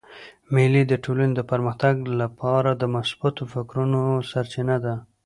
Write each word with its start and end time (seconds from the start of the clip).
مېلې 0.53 0.83
د 0.87 0.93
ټولني 1.03 1.33
د 1.35 1.41
پرمختګ 1.51 1.95
له 2.19 2.27
پاره 2.39 2.71
د 2.77 2.83
مثبتو 2.95 3.43
فکرو 3.53 3.85
سرچینه 4.31 4.77
ده. 4.85 4.93